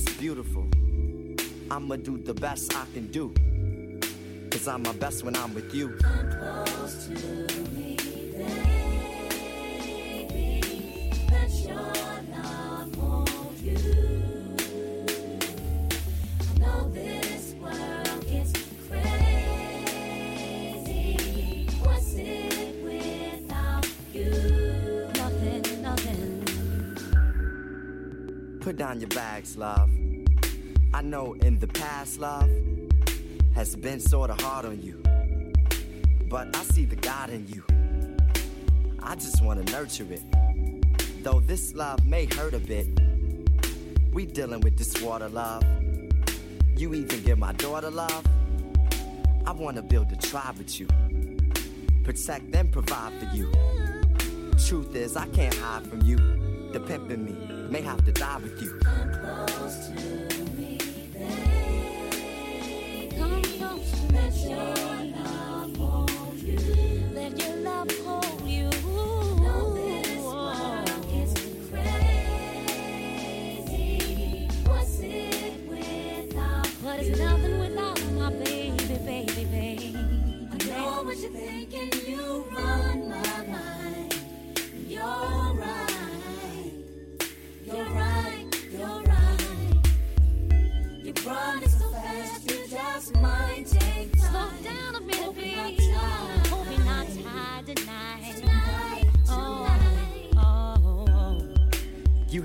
[0.00, 0.66] is beautiful.
[1.70, 3.32] I'ma do the best I can do.
[4.50, 5.98] Cause I'm my best when I'm with you.
[29.60, 29.90] Love.
[30.94, 32.48] I know in the past, love
[33.54, 35.02] has been sorta hard on you.
[36.30, 37.62] But I see the God in you.
[39.02, 40.22] I just wanna nurture it.
[41.22, 42.86] Though this love may hurt a bit,
[44.14, 45.62] we dealing with this water love.
[46.74, 48.24] You even give my daughter love.
[49.44, 50.88] I wanna build a tribe with you.
[52.02, 53.52] Protect and provide for you.
[54.66, 56.16] Truth is, I can't hide from you.
[56.72, 59.49] The pimp in me may have to die with you.
[59.60, 60.00] But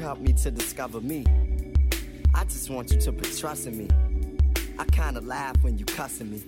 [0.05, 1.25] Helped me to discover me.
[2.35, 3.87] I just want you to put trust in me.
[4.77, 6.43] I kinda laugh when you cussing me.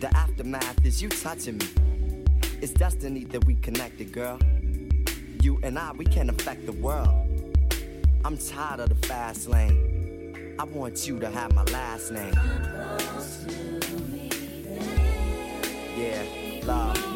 [0.00, 1.66] The aftermath is you touching me.
[2.62, 4.38] It's destiny that we connected, girl.
[5.42, 7.28] You and I, we can affect the world.
[8.24, 10.56] I'm tired of the fast lane.
[10.58, 12.32] I want you to have my last name.
[15.98, 16.24] Yeah,
[16.64, 17.13] love.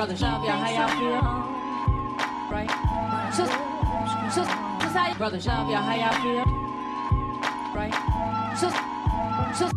[0.00, 0.56] So how you, brothers?
[0.56, 1.20] Yeah, how y'all feel?
[2.50, 2.70] Right?
[3.34, 3.44] So
[4.94, 5.44] how you, brothers?
[5.46, 6.44] Yeah, how y'all feel?
[7.74, 7.94] Right?
[8.56, 8.70] So,
[9.54, 9.70] so,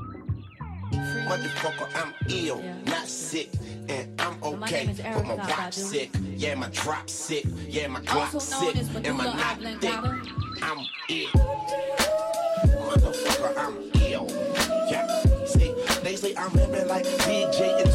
[1.28, 2.76] Motherfucker, I'm ill, Yeah.
[2.86, 3.50] not sick,
[3.90, 4.88] and I'm okay.
[4.88, 9.26] is But my rock sick, yeah, my drop sick, yeah, my Glock sick, and my
[9.26, 9.94] knock thick.
[10.62, 11.30] I'm ill.
[12.88, 14.28] Motherfucker, I'm ill.
[14.90, 17.93] Yeah, see, they say I'm living like DJ and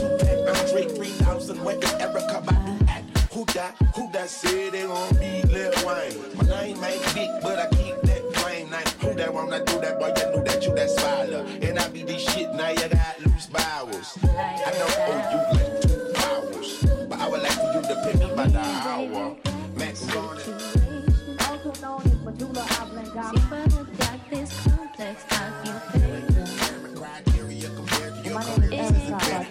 [0.79, 3.03] Andre 3000, where is Erykah Badu at?
[3.33, 3.75] Who that?
[3.97, 6.37] Who that said they gon' be Lil Wayne?
[6.37, 8.87] My name ain't big, but I keep that plain name.
[9.01, 9.99] Who that wanna do that?
[9.99, 11.45] Boy, you knew that you that spider.
[11.63, 14.19] And I be this shit, now you got loose bowels.
[14.23, 17.95] I don't owe oh, you like two hours, but I would like for you to
[18.05, 19.37] pay me by the hour.
[19.77, 20.07] Max.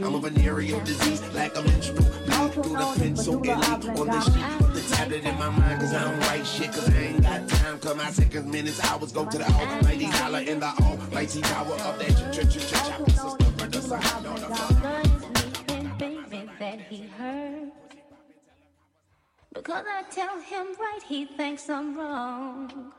[0.08, 4.45] I'm a venereal disease, like a menstrual bleed through the pencil elite on the street.
[4.58, 7.49] Put the tablet in my mind, cause I don't write shit, cause I ain't got
[7.49, 7.78] time.
[7.80, 11.99] Cause my seconds, minutes, hours go to the almighty dollar in the almighty power of
[11.99, 13.53] that ch ch ch ch system.
[13.58, 14.78] Brother, son, know the fuck.
[16.60, 17.72] that he heard.
[19.53, 22.93] Because I tell him right, he thinks I'm wrong.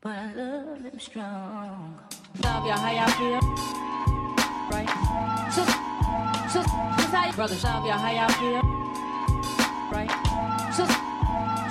[0.00, 1.98] But I love him strong.
[2.44, 3.40] yeah, how y'all feel?
[4.70, 5.52] Right?
[5.52, 5.85] So,
[6.48, 7.62] so, so how brothers?
[7.62, 8.62] Yeah, how y'all feel?
[9.90, 10.10] Right?
[10.72, 10.86] So,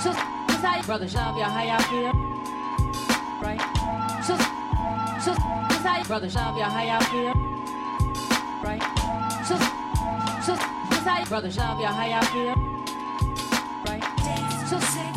[0.03, 1.13] so, so how brothers?
[1.13, 2.11] Yeah, how y'all feel?
[3.41, 3.61] Right?
[4.23, 4.35] So,
[5.23, 6.35] so, so how brothers?
[6.35, 7.33] Yeah, how y'all feel?
[8.63, 8.83] Right?
[9.45, 9.55] So,
[10.45, 11.55] so, so how brothers?
[11.55, 12.55] Yeah, how y'all feel?
[13.87, 14.03] Right?
[14.67, 15.09] So, so,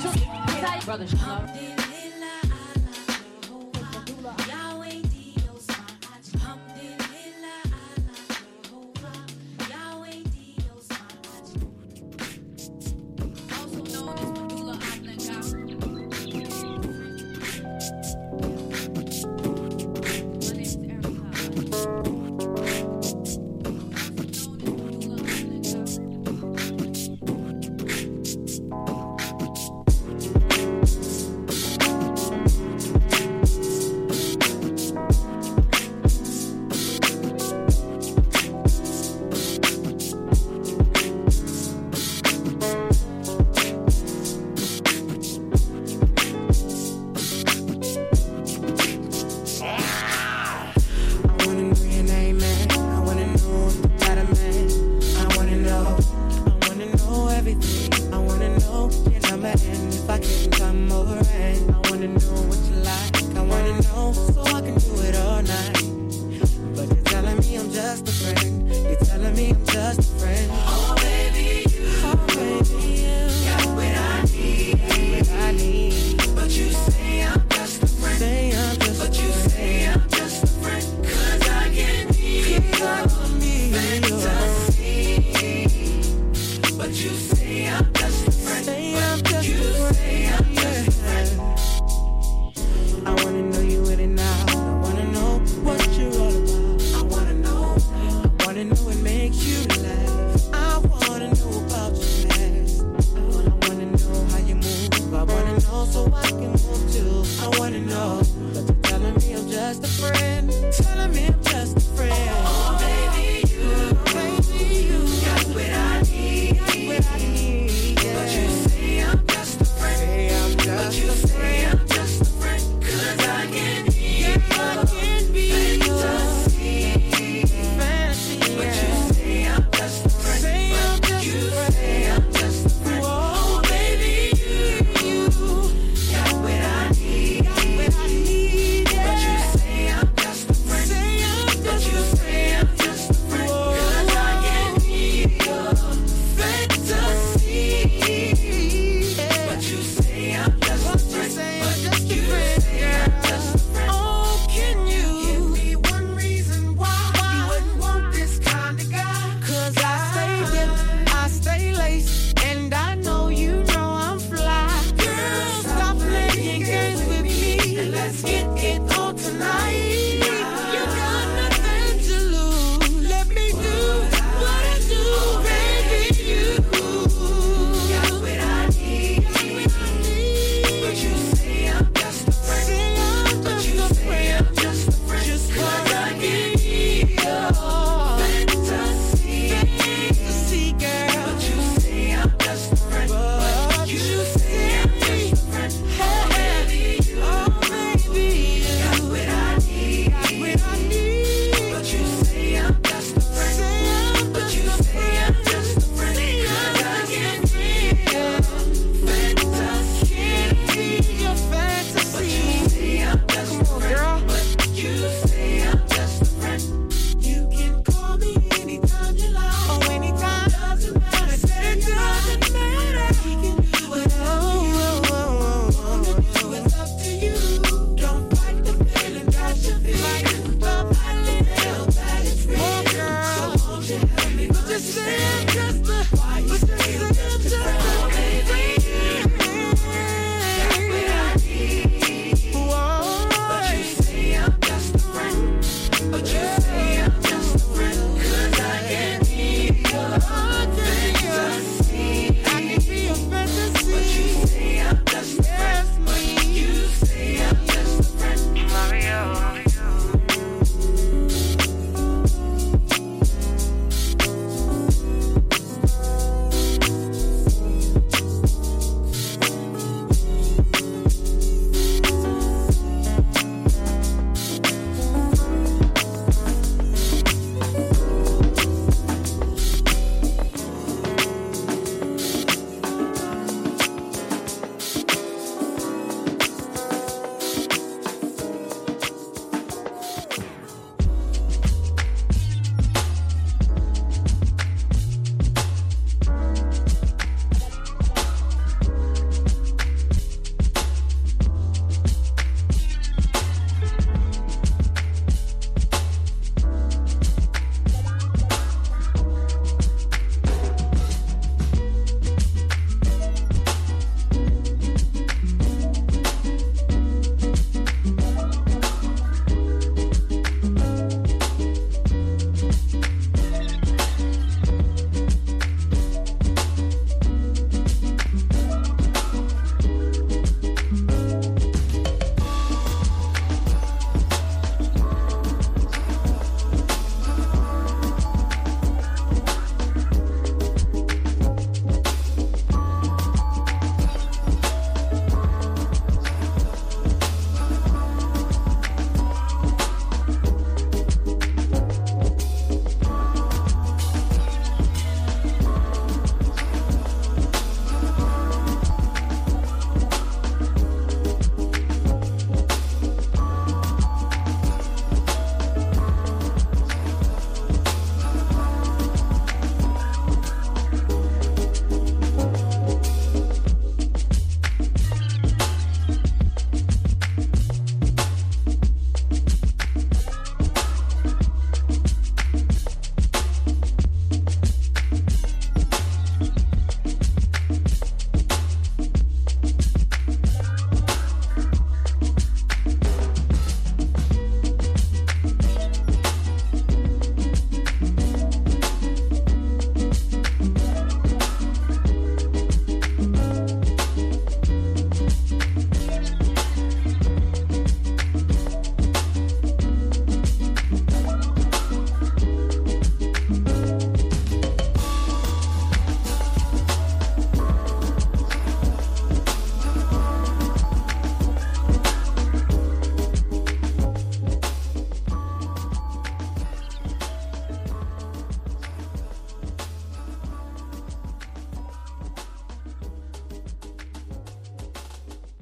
[0.00, 0.08] so
[0.66, 1.12] how brothers?
[1.14, 1.79] Yeah.